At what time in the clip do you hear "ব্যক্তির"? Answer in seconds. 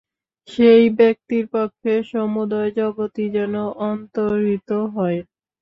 0.99-1.45